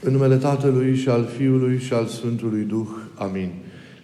[0.00, 2.88] În numele Tatălui și al Fiului și al Sfântului Duh.
[3.14, 3.50] Amin.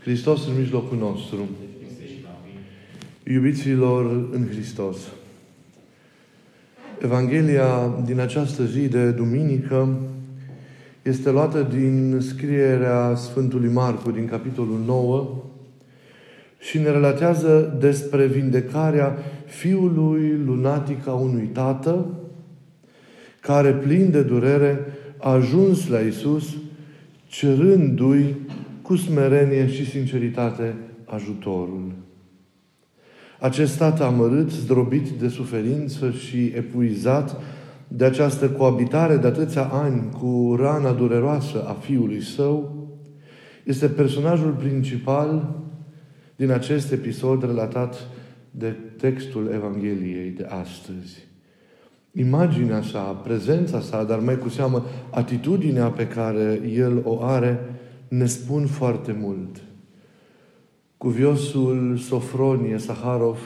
[0.03, 1.49] Hristos în mijlocul nostru.
[3.23, 4.97] Iubiților în Hristos.
[7.03, 9.89] Evanghelia din această zi de duminică
[11.03, 15.43] este luată din scrierea Sfântului Marcu din capitolul 9
[16.59, 22.07] și ne relatează despre vindecarea fiului lunatic a unui tată
[23.41, 24.81] care, plin de durere,
[25.23, 26.57] a ajuns la Isus
[27.27, 28.37] cerându-i
[28.83, 30.75] cu smerenie și sinceritate
[31.05, 31.93] ajutorul.
[33.41, 37.41] Acest tată amărât, zdrobit de suferință și epuizat
[37.89, 42.87] de această coabitare de atâția ani cu rana dureroasă a fiului său,
[43.65, 45.57] este personajul principal
[46.37, 48.09] din acest episod relatat
[48.51, 51.31] de textul Evangheliei de astăzi
[52.13, 57.61] imaginea sa, prezența sa, dar mai cu seamă atitudinea pe care el o are,
[58.09, 59.63] ne spun foarte mult.
[60.97, 63.39] Cuviosul Sofronie Saharov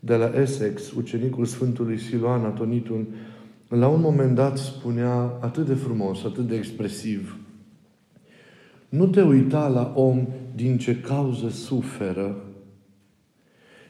[0.00, 3.06] de la Essex, ucenicul Sfântului Siloan Atonitul,
[3.68, 7.36] la un moment dat spunea atât de frumos, atât de expresiv,
[8.88, 12.36] nu te uita la om din ce cauză suferă,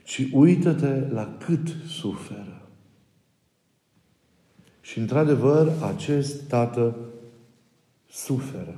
[0.05, 2.56] ci uită-te la cât suferă.
[4.91, 6.97] Și într-adevăr, acest tată
[8.11, 8.75] suferă.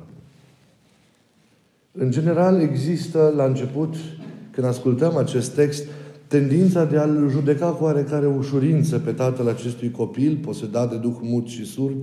[1.93, 3.95] În general, există la început,
[4.51, 5.85] când ascultăm acest text,
[6.27, 11.47] tendința de a-l judeca cu oarecare ușurință pe tatăl acestui copil, posedat de duh mut
[11.47, 11.95] și surd,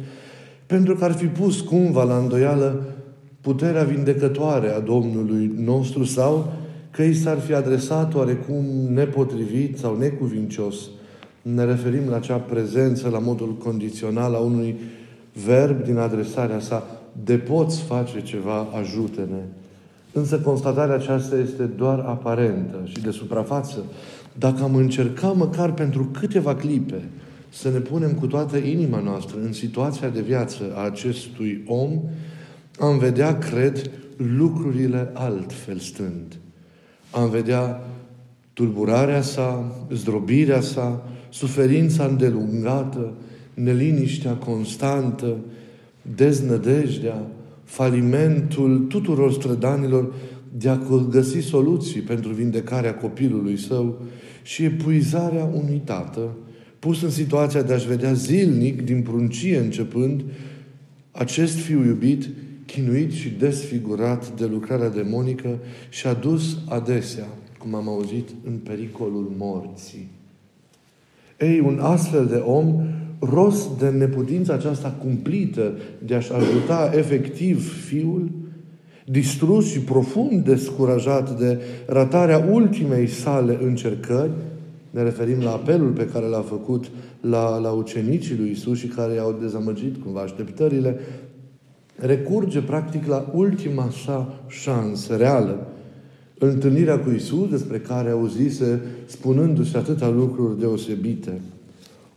[0.65, 2.83] pentru că ar fi pus cumva la îndoială
[3.41, 6.53] puterea vindecătoare a Domnului nostru sau
[6.91, 10.75] că i s-ar fi adresat oarecum nepotrivit sau necuvincios
[11.53, 14.75] ne referim la acea prezență, la modul condițional a unui
[15.45, 16.99] verb din adresarea sa.
[17.23, 19.41] De poți face ceva, ajută-ne.
[20.11, 23.83] Însă constatarea aceasta este doar aparentă și de suprafață.
[24.33, 27.03] Dacă am încercat măcar pentru câteva clipe
[27.49, 32.01] să ne punem cu toată inima noastră în situația de viață a acestui om,
[32.79, 33.89] am vedea, cred,
[34.37, 36.37] lucrurile altfel stând.
[37.11, 37.81] Am vedea
[38.53, 41.03] tulburarea sa, zdrobirea sa,
[41.35, 43.13] suferința îndelungată,
[43.53, 45.35] neliniștea constantă,
[46.15, 47.27] deznădejdea,
[47.63, 50.13] falimentul tuturor strădanilor
[50.57, 50.77] de a
[51.09, 54.01] găsi soluții pentru vindecarea copilului său
[54.43, 56.37] și epuizarea unui tată
[56.79, 60.23] pus în situația de a-și vedea zilnic, din pruncie începând,
[61.11, 62.27] acest fiu iubit,
[62.65, 65.59] chinuit și desfigurat de lucrarea demonică
[65.89, 70.15] și adus adesea, cum am auzit, în pericolul morții.
[71.39, 72.81] Ei, un astfel de om,
[73.19, 75.71] rost de neputința aceasta cumplită
[76.05, 78.29] de a-și ajuta efectiv fiul,
[79.05, 84.31] distrus și profund descurajat de ratarea ultimei sale încercări,
[84.89, 86.85] ne referim la apelul pe care l-a făcut
[87.21, 90.99] la, la ucenicii lui Isus și care i-au dezamăgit cumva așteptările,
[91.95, 95.67] recurge practic la ultima sa șansă reală
[96.39, 101.41] întâlnirea cu Isus, despre care auzise spunându-se atâtea lucruri deosebite.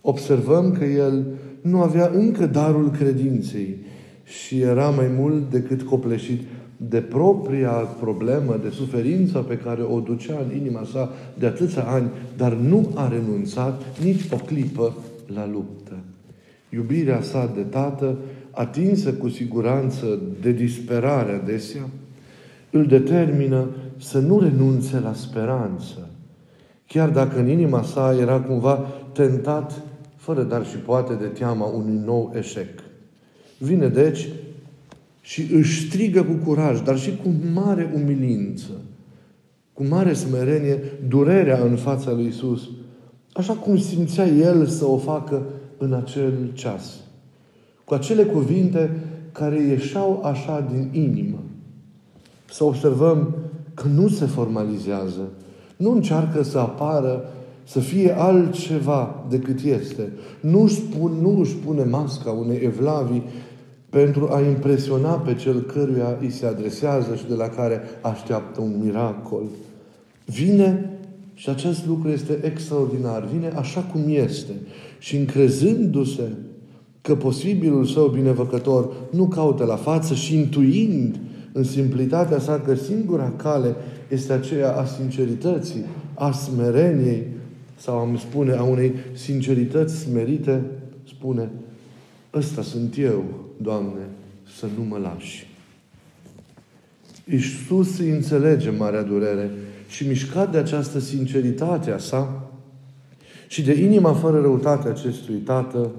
[0.01, 1.25] Observăm că el
[1.61, 3.77] nu avea încă darul credinței
[4.25, 6.41] și era mai mult decât copleșit
[6.77, 12.11] de propria problemă, de suferința pe care o ducea în inima sa de atâția ani,
[12.37, 14.97] dar nu a renunțat nici o clipă
[15.35, 15.97] la luptă.
[16.71, 18.17] Iubirea sa de tată,
[18.51, 21.89] atinsă cu siguranță de disperare adesea,
[22.71, 26.09] îl determină să nu renunțe la speranță.
[26.87, 29.83] Chiar dacă în inima sa era cumva tentat,
[30.17, 32.81] fără dar și poate de teama unui nou eșec.
[33.59, 34.29] Vine deci
[35.21, 38.71] și își strigă cu curaj, dar și cu mare umilință,
[39.73, 42.69] cu mare smerenie, durerea în fața lui Isus,
[43.33, 45.43] așa cum simțea el să o facă
[45.79, 46.95] în acel ceas.
[47.85, 48.91] Cu acele cuvinte
[49.33, 51.39] care ieșeau așa din inimă.
[52.51, 53.35] Să observăm
[53.83, 55.29] că nu se formalizează.
[55.77, 57.25] Nu încearcă să apară,
[57.65, 60.13] să fie altceva decât este.
[60.41, 63.23] Nu își, pun, nu își pune masca unei evlavii
[63.91, 68.81] pentru a impresiona pe cel căruia îi se adresează și de la care așteaptă un
[68.83, 69.43] miracol.
[70.25, 70.99] Vine
[71.35, 73.29] și acest lucru este extraordinar.
[73.33, 74.53] Vine așa cum este.
[74.99, 76.29] Și încrezându-se
[77.01, 81.19] că posibilul său binevăcător nu caută la față și intuind
[81.53, 83.75] în simplitatea sa că singura cale
[84.09, 85.85] este aceea a sincerității,
[86.15, 87.27] a smereniei,
[87.77, 90.63] sau am spune a unei sincerități smerite,
[91.09, 91.51] spune,
[92.35, 93.25] ăsta sunt eu,
[93.63, 94.01] Doamne,
[94.59, 95.47] să nu mă lași.
[97.31, 99.51] Iisus îi înțelege marea durere
[99.89, 102.51] și mișcat de această sinceritate a sa
[103.49, 105.91] și de inima fără răutate acestui tată,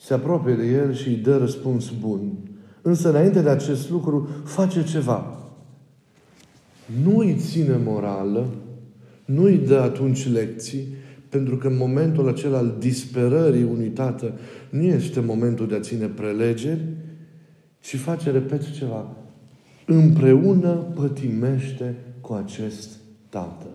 [0.00, 2.32] se apropie de el și îi dă răspuns bun.
[2.86, 5.38] Însă, înainte de acest lucru, face ceva.
[7.02, 8.46] Nu îi ține morală,
[9.24, 10.86] nu îi dă atunci lecții,
[11.28, 14.32] pentru că în momentul acela al disperării unui tată
[14.70, 16.80] nu este momentul de a ține prelegeri,
[17.80, 19.16] ci face, repet, ceva.
[19.86, 22.88] Împreună pătimește cu acest
[23.28, 23.66] tată.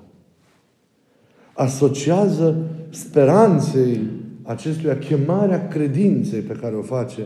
[1.53, 2.55] Asociază
[2.89, 3.99] speranței
[4.43, 7.25] acestuia chemarea credinței pe care o face,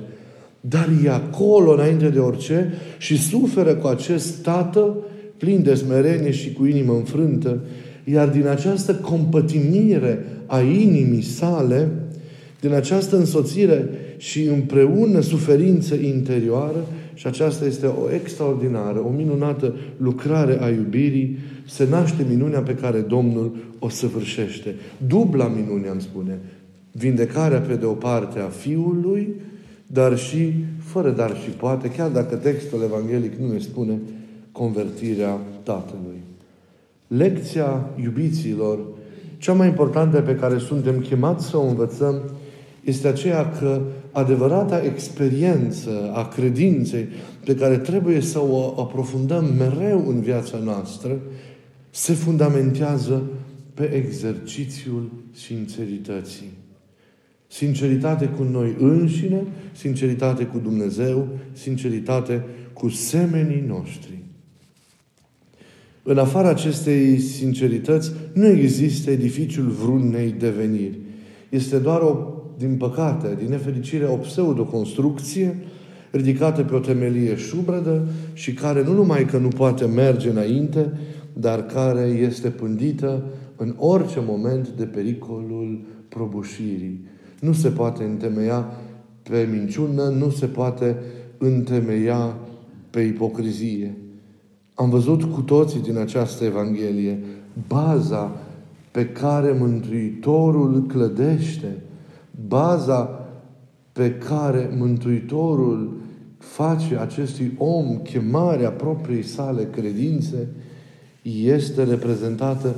[0.70, 4.96] dar e acolo înainte de orice și suferă cu acest tată
[5.38, 7.60] plin de smerenie și cu inimă înfrântă,
[8.04, 11.90] iar din această compătimire a inimii sale,
[12.60, 20.62] din această însoțire și împreună suferință interioară, și aceasta este o extraordinară, o minunată lucrare
[20.62, 21.38] a iubirii,
[21.68, 24.76] se naște minunea pe care Domnul o săvârșește.
[25.08, 26.40] Dubla minune, am spune.
[26.92, 29.34] Vindecarea pe de o parte a Fiului,
[29.94, 34.00] dar și, fără dar și poate, chiar dacă textul evanghelic nu ne spune,
[34.52, 36.22] convertirea Tatălui.
[37.08, 38.80] Lecția iubiților,
[39.38, 42.22] cea mai importantă pe care suntem chemați să o învățăm,
[42.84, 43.82] este aceea că
[44.12, 47.08] adevărata experiență a credinței
[47.46, 51.20] pe care trebuie să o aprofundăm mereu în viața noastră,
[51.90, 53.22] se fundamentează
[53.74, 56.63] pe exercițiul sincerității.
[57.54, 64.24] Sinceritate cu noi înșine, sinceritate cu Dumnezeu, sinceritate cu semenii noștri.
[66.04, 71.00] În afara acestei sincerități nu există edificiul vreunei deveniri.
[71.50, 75.58] Este doar o, din păcate, din nefericire, o pseudo-construcție
[76.12, 80.92] ridicată pe o temelie șubredă și care nu numai că nu poate merge înainte,
[81.34, 83.24] dar care este pândită
[83.56, 87.12] în orice moment de pericolul probușirii.
[87.44, 88.66] Nu se poate întemeia
[89.30, 90.96] pe minciună, nu se poate
[91.38, 92.36] întemeia
[92.90, 93.98] pe ipocrizie.
[94.74, 97.20] Am văzut cu toții din această Evanghelie
[97.68, 98.32] baza
[98.92, 101.82] pe care Mântuitorul clădește,
[102.48, 103.28] baza
[103.92, 105.98] pe care Mântuitorul
[106.38, 110.48] face acestui om chemarea propriei sale credințe,
[111.46, 112.76] este reprezentată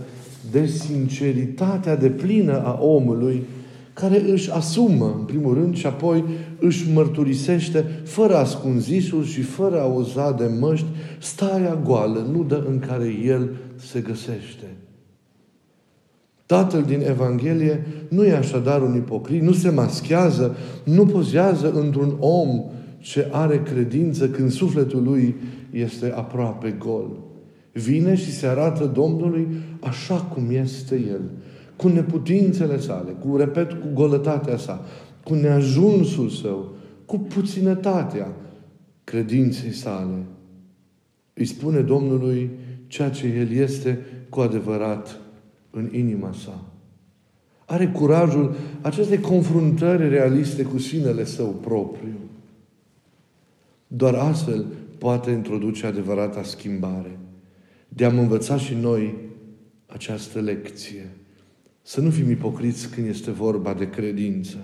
[0.51, 3.43] de sinceritatea de plină a omului
[3.95, 6.23] care își asumă, în primul rând, și apoi
[6.59, 10.85] își mărturisește, fără ascunzisuri și fără a uza de măști,
[11.19, 14.75] starea goală, nudă în care el se găsește.
[16.45, 22.63] Tatăl din Evanghelie nu e așadar un ipocrit, nu se maschează, nu pozează într-un om
[22.99, 25.35] ce are credință când sufletul lui
[25.71, 27.19] este aproape gol.
[27.71, 29.47] Vine și se arată Domnului
[29.79, 31.21] așa cum este El
[31.75, 34.85] cu neputințele sale, cu, repet, cu golătatea sa,
[35.23, 36.75] cu neajunsul său,
[37.05, 38.33] cu puținătatea
[39.03, 40.23] credinței sale.
[41.33, 42.49] Îi spune Domnului
[42.87, 45.19] ceea ce El este cu adevărat
[45.71, 46.63] în inima sa.
[47.65, 52.19] Are curajul acestei confruntări realiste cu sinele său propriu.
[53.87, 54.65] Doar astfel
[54.97, 57.19] poate introduce adevărata schimbare.
[57.87, 59.15] De am învățat și noi
[59.85, 61.09] această lecție.
[61.87, 64.57] Să nu fim ipocriți când este vorba de credință.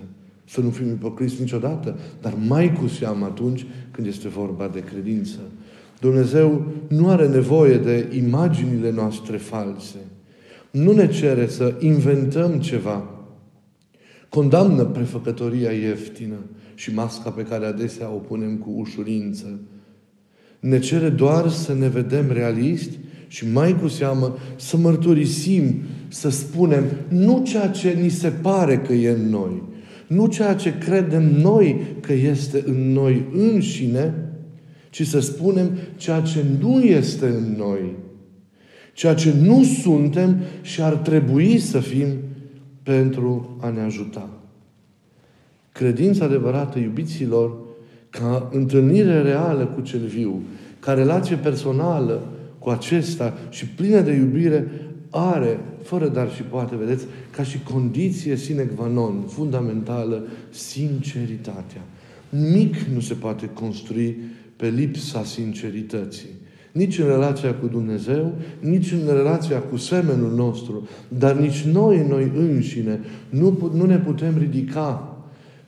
[0.44, 5.38] Să nu fim ipocriți niciodată, dar mai cu seamă atunci când este vorba de credință.
[6.00, 9.96] Dumnezeu nu are nevoie de imaginile noastre false.
[10.70, 13.04] Nu ne cere să inventăm ceva.
[14.28, 16.38] Condamnă prefăcătoria ieftină
[16.74, 19.60] și masca pe care adesea o punem cu ușurință.
[20.60, 25.74] Ne cere doar să ne vedem realiști și mai cu seamă să mărturisim,
[26.12, 29.62] să spunem nu ceea ce ni se pare că e în noi,
[30.06, 34.14] nu ceea ce credem noi că este în noi înșine,
[34.90, 37.96] ci să spunem ceea ce nu este în noi,
[38.92, 42.06] ceea ce nu suntem și ar trebui să fim
[42.82, 44.28] pentru a ne ajuta.
[45.72, 47.56] Credința adevărată, iubiților,
[48.10, 50.42] ca întâlnire reală cu cel viu,
[50.80, 52.26] ca relație personală
[52.58, 54.70] cu acesta și plină de iubire,
[55.14, 61.82] are, fără dar și poate, vedeți, ca și condiție sine qua non, fundamentală, sinceritatea.
[62.28, 64.16] Nimic nu se poate construi
[64.56, 66.28] pe lipsa sincerității.
[66.72, 72.32] Nici în relația cu Dumnezeu, nici în relația cu semenul nostru, dar nici noi, noi
[72.36, 75.16] înșine, nu, nu ne putem ridica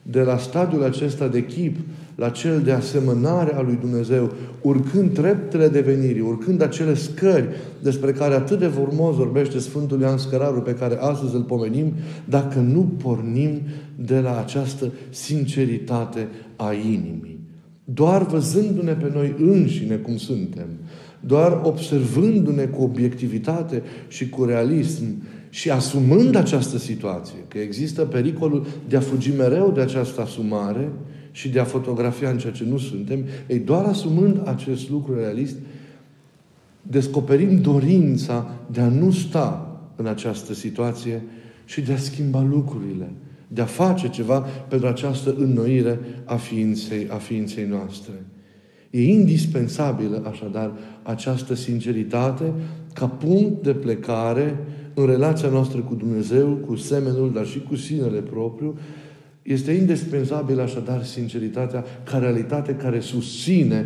[0.01, 1.77] de la stadiul acesta de chip
[2.15, 4.31] la cel de asemănare a lui Dumnezeu,
[4.61, 7.47] urcând treptele devenirii, urcând acele scări
[7.81, 11.93] despre care atât de frumos vorbește Sfântul Ioan Scăraru, pe care astăzi îl pomenim,
[12.25, 13.61] dacă nu pornim
[13.95, 17.39] de la această sinceritate a inimii.
[17.83, 20.67] Doar văzându-ne pe noi înșine cum suntem,
[21.19, 25.03] doar observându-ne cu obiectivitate și cu realism
[25.49, 30.89] și asumând această situație, că există pericolul de a fugi mereu de această asumare
[31.35, 35.55] și de a fotografia în ceea ce nu suntem, ei, doar asumând acest lucru realist,
[36.81, 41.23] descoperim dorința de a nu sta în această situație
[41.65, 43.11] și de a schimba lucrurile,
[43.47, 48.13] de a face ceva pentru această înnoire a ființei, a ființei noastre.
[48.89, 50.71] E indispensabilă, așadar,
[51.03, 52.53] această sinceritate
[52.93, 54.57] ca punct de plecare
[54.93, 58.77] în relația noastră cu Dumnezeu, cu semenul, dar și cu sinele propriu,
[59.45, 63.85] este indispensabilă așadar sinceritatea ca realitate care susține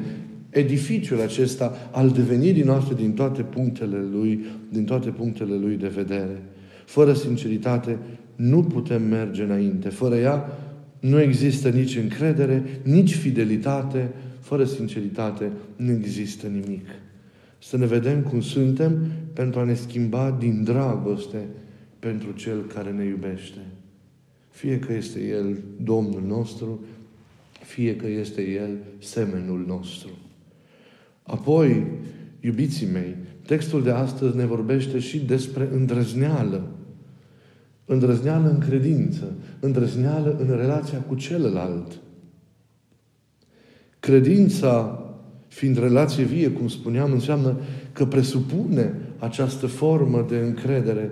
[0.49, 6.41] edificiul acesta al devenirii noastre din toate punctele lui, din toate punctele lui de vedere.
[6.85, 7.97] Fără sinceritate
[8.35, 9.89] nu putem merge înainte.
[9.89, 10.57] Fără ea
[10.99, 14.09] nu există nici încredere, nici fidelitate.
[14.39, 16.85] Fără sinceritate nu există nimic.
[17.57, 21.47] Să ne vedem cum suntem pentru a ne schimba din dragoste
[21.99, 23.59] pentru Cel care ne iubește.
[24.49, 26.85] Fie că este El Domnul nostru,
[27.65, 30.09] fie că este El semenul nostru.
[31.23, 31.85] Apoi,
[32.39, 33.15] iubiții mei,
[33.45, 36.71] textul de astăzi ne vorbește și despre îndrăzneală.
[37.85, 41.99] Îndrăzneală în credință, îndrăzneală în relația cu celălalt.
[43.99, 45.03] Credința,
[45.47, 47.59] fiind relație vie, cum spuneam, înseamnă
[47.91, 51.11] că presupune această formă de încredere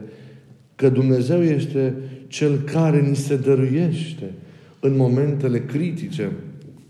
[0.75, 1.96] că Dumnezeu este
[2.27, 4.34] Cel care ni se dăruiește
[4.79, 6.31] în momentele critice,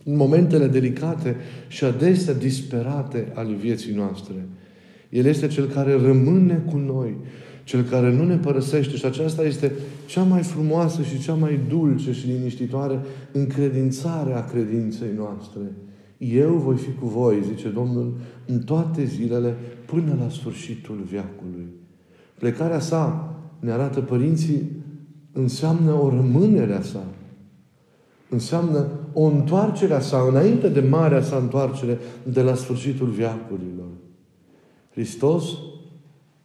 [0.04, 1.36] în momentele delicate
[1.68, 4.48] și adesea disperate ale vieții noastre.
[5.10, 7.16] El este Cel care rămâne cu noi,
[7.64, 9.72] Cel care nu ne părăsește și aceasta este
[10.06, 13.00] cea mai frumoasă și cea mai dulce și liniștitoare
[13.32, 15.62] încredințare a credinței noastre.
[16.18, 21.66] Eu voi fi cu voi, zice Domnul, în toate zilele până la sfârșitul viacului.
[22.40, 24.62] Plecarea sa, ne arată părinții,
[25.38, 27.04] înseamnă o rămânere a sa.
[28.30, 33.88] Înseamnă o întoarcere a sa, înainte de marea sa întoarcere de la sfârșitul viacurilor.
[34.92, 35.44] Hristos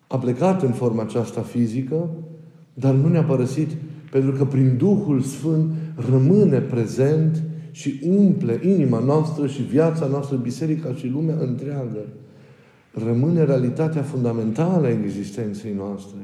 [0.07, 2.11] a plecat în forma aceasta fizică,
[2.75, 3.71] dar nu ne-a părăsit
[4.11, 5.73] pentru că prin Duhul Sfânt
[6.11, 12.07] rămâne prezent și umple inima noastră și viața noastră, biserica și lumea întreagă.
[13.05, 16.19] Rămâne realitatea fundamentală a existenței noastre.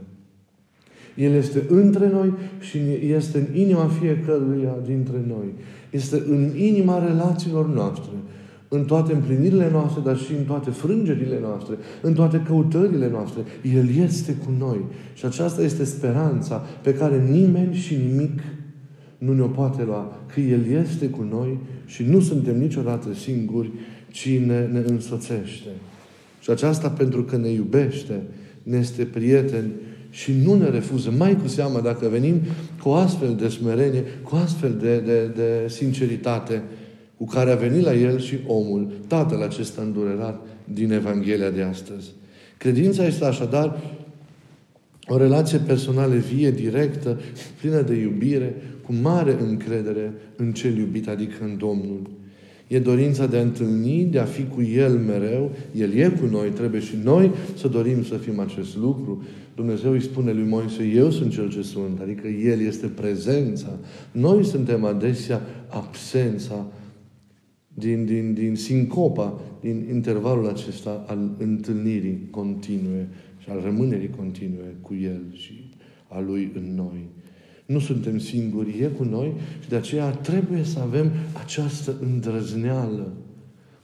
[1.19, 2.79] El este între noi și
[3.15, 5.55] este în inima fiecăruia dintre noi.
[5.91, 8.13] Este în inima relațiilor noastre,
[8.69, 13.43] în toate împlinirile noastre, dar și în toate frângerile noastre, în toate căutările noastre.
[13.75, 14.79] El este cu noi.
[15.15, 18.41] Și aceasta este speranța pe care nimeni și nimic
[19.19, 20.21] nu ne-o poate lua.
[20.35, 23.71] Că El este cu noi și nu suntem niciodată singuri,
[24.11, 25.69] ci ne, ne însoțește.
[26.41, 28.23] Și aceasta pentru că ne iubește,
[28.63, 29.71] ne este prieten
[30.11, 31.11] și nu ne refuză.
[31.17, 32.41] Mai cu seamă dacă venim
[32.83, 36.62] cu astfel de smerenie, cu astfel de, de, de sinceritate
[37.17, 42.11] cu care a venit la el și omul, tatăl acesta îndurerat din Evanghelia de astăzi.
[42.59, 43.81] Credința este așadar
[45.07, 47.21] o relație personală vie, directă,
[47.61, 52.11] plină de iubire, cu mare încredere în cel iubit, adică în Domnul.
[52.69, 55.51] E dorința de a întâlni, de a fi cu El mereu.
[55.75, 59.23] El e cu noi, trebuie și noi să dorim să fim acest lucru.
[59.55, 63.79] Dumnezeu îi spune lui Moise, eu sunt cel ce sunt, adică El este prezența.
[64.13, 66.67] Noi suntem adesea absența
[67.75, 73.09] din, din, din sincopa, din intervalul acesta al întâlnirii continue
[73.39, 75.71] și al rămânerii continue cu El și
[76.09, 77.09] a Lui în noi.
[77.69, 79.33] Nu suntem singuri, e cu noi
[79.63, 83.13] și de aceea trebuie să avem această îndrăzneală.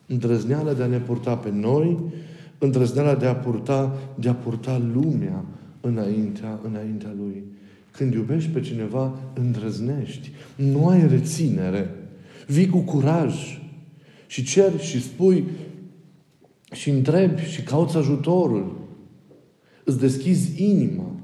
[0.06, 1.98] Îndrăzneală de a ne purta pe noi,
[2.58, 5.44] îndrăzneala de a purta, de a purta lumea
[5.80, 7.42] înaintea, înaintea Lui.
[7.90, 10.30] Când iubești pe cineva, îndrăznești.
[10.56, 11.90] Nu ai reținere.
[12.46, 13.60] Vii cu curaj
[14.26, 15.44] și ceri și spui
[16.72, 18.78] și întrebi și cauți ajutorul.
[19.84, 21.14] Îți deschizi inima.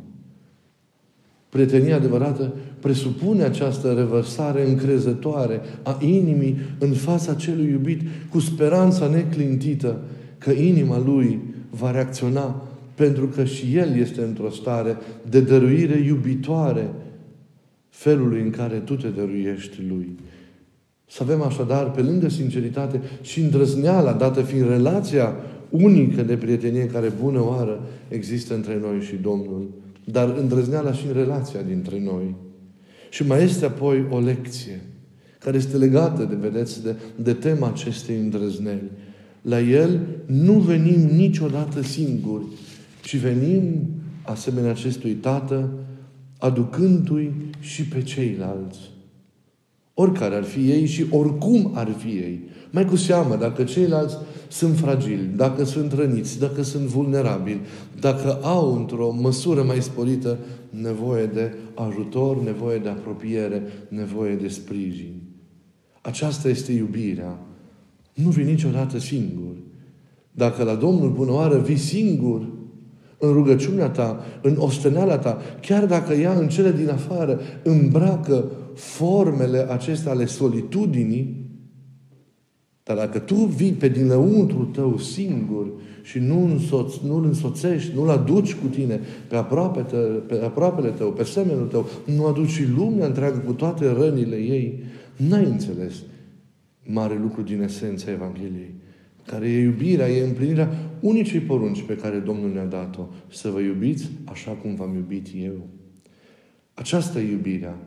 [1.50, 9.98] Prietenia adevărată presupune această revărsare încrezătoare a inimii în fața celui iubit cu speranța neclintită
[10.38, 11.40] că inima lui
[11.70, 14.96] va reacționa pentru că și el este într-o stare
[15.30, 16.90] de dăruire iubitoare
[17.88, 20.08] felului în care tu te dăruiești lui.
[21.06, 25.34] Să avem așadar, pe lângă sinceritate și îndrăzneala, dată fiind relația
[25.70, 29.68] unică de prietenie care bună oară există între noi și Domnul,
[30.10, 32.34] dar îndrăzneala și în relația dintre noi.
[33.10, 34.80] Și mai este apoi o lecție
[35.40, 38.90] care este legată, de, vedeți, de, de tema acestei îndrăzneli.
[39.42, 42.44] La el nu venim niciodată singuri,
[43.02, 43.88] ci venim
[44.22, 45.68] asemenea acestui Tată,
[46.38, 48.78] aducându-i și pe ceilalți.
[50.00, 52.48] Oricare ar fi ei și oricum ar fi ei.
[52.70, 54.16] Mai cu seamă, dacă ceilalți
[54.48, 57.60] sunt fragili, dacă sunt răniți, dacă sunt vulnerabili,
[58.00, 60.38] dacă au într-o măsură mai sporită
[60.70, 65.22] nevoie de ajutor, nevoie de apropiere, nevoie de sprijin.
[66.00, 67.38] Aceasta este iubirea.
[68.14, 69.54] Nu vii niciodată singur.
[70.32, 72.48] Dacă la Domnul bună oară vii singur,
[73.18, 78.44] în rugăciunea ta, în osteneala ta, chiar dacă ea în cele din afară îmbracă
[78.80, 81.48] formele acestea ale solitudinii,
[82.82, 85.72] dar dacă tu vii pe dinăuntru tău singur
[86.02, 91.12] și nu însoți, nu-l însoțești, nu-l aduci cu tine pe, aproape te, pe aproapele tău,
[91.12, 94.82] pe semenul tău, nu aduci și lumea întreagă cu toate rănile ei,
[95.16, 95.94] n-ai înțeles
[96.82, 98.74] mare lucru din esența Evangheliei
[99.26, 100.70] care e iubirea, e împlinirea
[101.00, 103.08] unicei porunci pe care Domnul ne-a dat-o.
[103.28, 105.68] Să vă iubiți așa cum v-am iubit eu.
[106.74, 107.78] Aceasta e iubirea.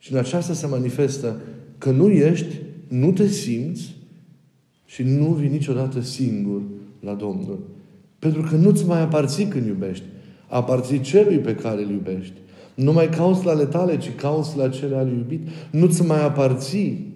[0.00, 1.40] Și în aceasta se manifestă
[1.78, 3.94] că nu ești, nu te simți
[4.84, 6.60] și nu vii niciodată singur
[7.00, 7.58] la Domnul.
[8.18, 10.04] Pentru că nu-ți mai aparții când iubești.
[10.48, 12.34] Aparții celui pe care îl iubești.
[12.74, 15.48] Nu mai cauți la ale tale, ci cauți la cele ale iubit.
[15.70, 17.10] Nu-ți mai aparții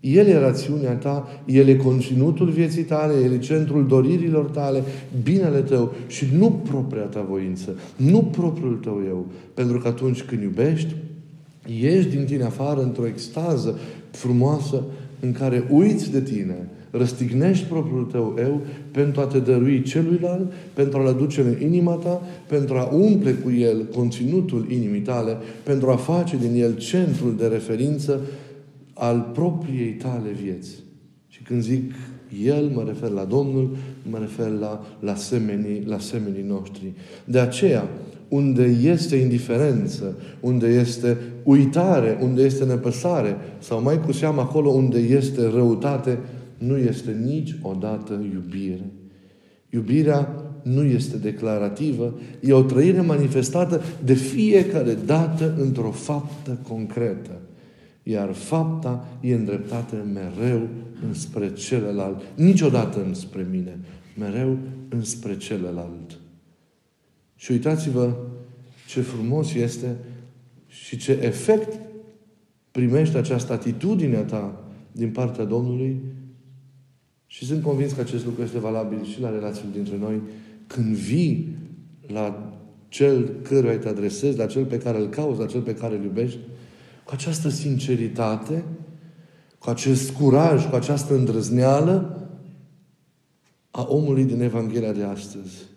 [0.00, 4.82] el e rațiunea ta, El e conținutul vieții tale, El e centrul doririlor tale,
[5.22, 9.26] binele tău și nu propria ta voință, nu propriul tău eu.
[9.54, 10.94] Pentru că atunci când iubești,
[11.80, 13.78] ieși din tine afară într-o extază
[14.10, 14.84] frumoasă
[15.20, 18.60] în care uiți de tine, răstignești propriul tău eu
[18.90, 23.50] pentru a te dărui celuilalt, pentru a-l aduce în inima ta, pentru a umple cu
[23.50, 28.20] el conținutul inimii tale, pentru a face din el centrul de referință
[28.92, 30.70] al propriei tale vieți.
[31.28, 31.92] Și când zic
[32.44, 33.76] El, mă refer la Domnul,
[34.10, 36.92] mă refer la, la, semenii, la semenii noștri.
[37.24, 37.88] De aceea,
[38.28, 44.98] unde este indiferență, unde este uitare, unde este nepăsare, sau mai cu seamă acolo unde
[44.98, 46.18] este răutate,
[46.58, 48.90] nu este niciodată iubire.
[49.70, 57.30] Iubirea nu este declarativă, e o trăire manifestată de fiecare dată într-o faptă concretă
[58.10, 60.68] iar fapta e îndreptată mereu
[61.08, 62.22] înspre celălalt.
[62.34, 63.78] Niciodată înspre mine,
[64.18, 66.18] mereu înspre celălalt.
[67.38, 68.14] Și uitați-vă
[68.86, 69.96] ce frumos este
[70.66, 71.80] și ce efect
[72.70, 76.00] primește această atitudine a ta din partea Domnului
[77.26, 80.20] și sunt convins că acest lucru este valabil și la relațiile dintre noi
[80.66, 81.56] când vii
[82.06, 82.52] la
[82.88, 86.02] cel căruia te adresezi, la cel pe care îl cauți, la cel pe care îl
[86.02, 86.38] iubești,
[87.04, 88.64] cu această sinceritate,
[89.58, 92.28] cu acest curaj, cu această îndrăzneală
[93.70, 95.68] a omului din Evanghelia de astăzi.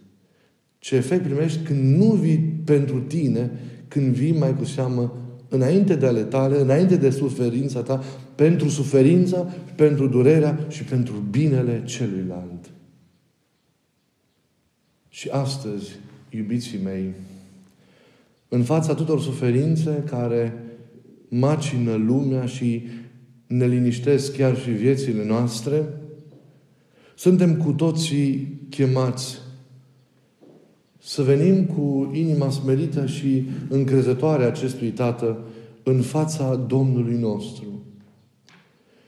[0.81, 3.51] Ce efect primești când nu vii pentru tine,
[3.87, 5.17] când vii mai cu seamă
[5.49, 8.03] înainte de ale tale, înainte de suferința ta,
[8.35, 9.37] pentru suferința,
[9.75, 12.69] pentru durerea și pentru binele celuilalt.
[15.09, 15.89] Și astăzi,
[16.29, 17.13] iubiții mei,
[18.47, 20.53] în fața tuturor suferințe care
[21.27, 22.87] macină lumea și
[23.47, 25.83] ne liniștesc chiar și viețile noastre,
[27.15, 29.49] suntem cu toții chemați
[31.03, 35.37] să venim cu inima smerită și încrezătoare acestui Tată
[35.83, 37.65] în fața Domnului nostru.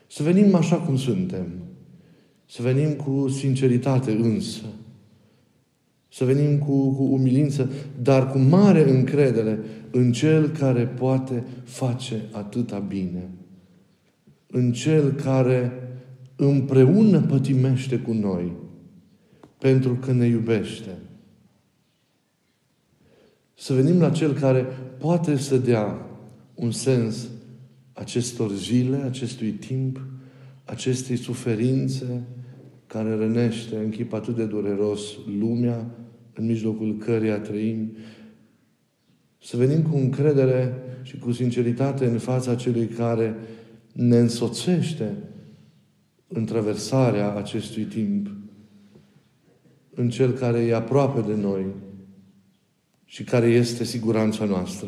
[0.08, 1.48] Să venim așa cum suntem.
[2.46, 4.64] Să venim cu sinceritate însă.
[6.10, 7.70] Să venim cu, cu umilință,
[8.02, 9.60] dar cu mare încredere
[9.92, 13.30] în Cel care poate face atâta bine.
[14.48, 15.72] În Cel care
[16.36, 18.52] împreună pătimește cu noi
[19.58, 20.90] pentru că ne iubește.
[23.56, 24.66] Să venim la Cel care
[24.98, 26.06] poate să dea
[26.56, 27.28] un sens
[27.94, 30.02] acestor zile, acestui timp,
[30.66, 32.24] acestei suferințe
[32.88, 35.02] care rănește în chip atât de dureros
[35.40, 35.96] lumea,
[36.34, 37.92] în mijlocul căreia trăim,
[39.42, 43.36] să venim cu încredere și cu sinceritate în fața celui care
[43.94, 45.14] ne însoțește
[46.28, 48.32] în traversarea acestui timp,
[49.96, 51.66] în Cel care e aproape de noi
[53.14, 54.88] și care este siguranța noastră.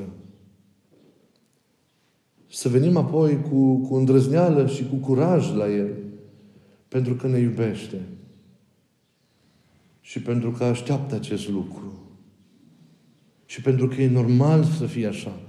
[2.47, 5.89] Să venim apoi cu, cu îndrăzneală și cu curaj la El,
[6.88, 8.01] pentru că ne iubește
[10.01, 11.93] și pentru că așteaptă acest lucru.
[13.45, 15.39] Și pentru că e normal să fie așa.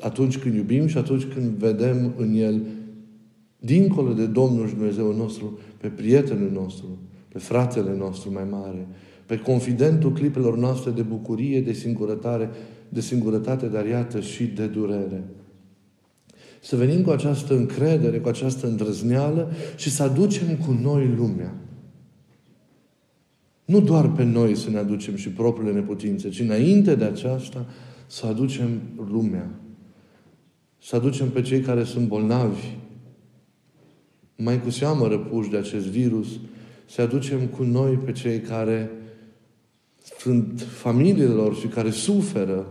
[0.00, 2.62] Atunci când iubim și atunci când vedem în El,
[3.58, 8.86] dincolo de Domnul și Dumnezeu nostru, pe prietenul nostru, pe fratele nostru mai mare,
[9.26, 12.50] pe confidentul clipelor noastre de bucurie, de singurătate,
[12.88, 15.24] de singurătate, dar iată și de durere.
[16.60, 21.54] Să venim cu această încredere, cu această îndrăzneală și să aducem cu noi lumea.
[23.64, 27.66] Nu doar pe noi să ne aducem și propriile neputințe, ci înainte de aceasta
[28.06, 29.50] să aducem lumea.
[30.82, 32.76] Să aducem pe cei care sunt bolnavi,
[34.36, 36.28] mai cu seamă răpuși de acest virus,
[36.86, 38.90] să aducem cu noi pe cei care
[40.24, 42.66] sunt familiilor și care suferă,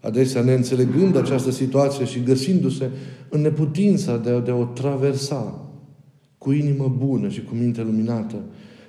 [0.00, 2.90] adesea neînțelegând această situație și găsindu-se
[3.28, 5.70] în neputința de a, de a o traversa
[6.38, 8.36] cu inimă bună și cu minte luminată,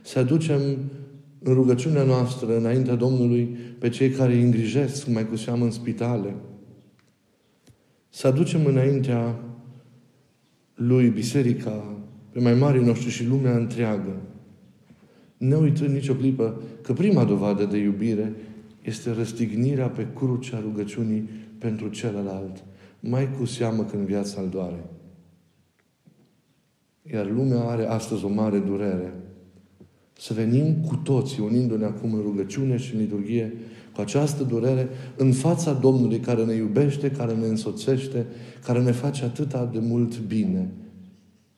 [0.01, 0.59] să aducem
[1.43, 6.35] în rugăciunea noastră, înaintea Domnului, pe cei care îi îngrijesc, mai cu seamă în spitale.
[8.09, 9.39] Să aducem înaintea
[10.75, 11.97] Lui Biserica,
[12.31, 14.21] pe mai mari noștri și lumea întreagă.
[15.41, 18.33] Ne uitând nicio clipă că prima dovadă de iubire
[18.81, 22.63] este răstignirea pe crucea rugăciunii pentru celălalt.
[22.99, 24.83] Mai cu seamă când viața îl doare.
[27.13, 29.13] Iar lumea are astăzi o mare durere.
[30.17, 33.53] Să venim cu toții, unindu-ne acum în rugăciune și în liturghie,
[33.93, 38.25] cu această durere, în fața Domnului care ne iubește, care ne însoțește,
[38.65, 40.69] care ne face atâta de mult bine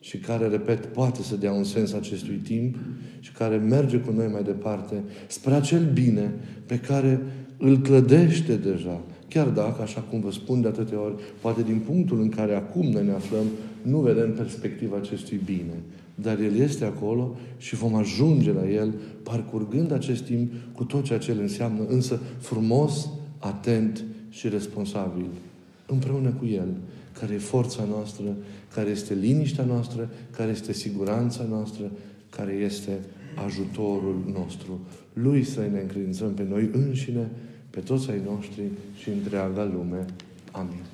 [0.03, 2.75] și care, repet, poate să dea un sens acestui timp
[3.19, 6.33] și care merge cu noi mai departe spre acel bine
[6.65, 7.21] pe care
[7.57, 9.01] îl clădește deja.
[9.27, 12.85] Chiar dacă, așa cum vă spun de atâtea ori, poate din punctul în care acum
[12.85, 13.45] noi ne aflăm,
[13.81, 15.81] nu vedem perspectiva acestui bine.
[16.15, 21.19] Dar El este acolo și vom ajunge la El parcurgând acest timp cu tot ceea
[21.19, 25.25] ce El înseamnă, însă frumos, atent și responsabil.
[25.85, 26.67] Împreună cu El,
[27.19, 28.25] care e forța noastră,
[28.73, 31.91] care este liniștea noastră, care este siguranța noastră,
[32.29, 32.99] care este
[33.45, 34.79] ajutorul nostru.
[35.13, 37.29] Lui să ne încredințăm pe noi înșine,
[37.69, 38.63] pe toți ai noștri
[38.95, 40.05] și întreaga lume.
[40.51, 40.92] Amin.